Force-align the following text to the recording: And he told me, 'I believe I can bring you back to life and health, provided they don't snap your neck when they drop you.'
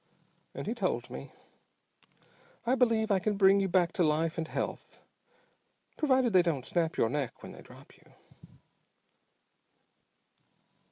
And 0.55 0.65
he 0.65 0.73
told 0.73 1.11
me, 1.11 1.31
'I 2.65 2.73
believe 2.73 3.11
I 3.11 3.19
can 3.19 3.37
bring 3.37 3.59
you 3.59 3.67
back 3.67 3.91
to 3.93 4.03
life 4.03 4.35
and 4.39 4.47
health, 4.47 4.99
provided 5.95 6.33
they 6.33 6.41
don't 6.41 6.65
snap 6.65 6.97
your 6.97 7.07
neck 7.07 7.43
when 7.43 7.51
they 7.51 7.61
drop 7.61 7.95
you.' 7.95 8.11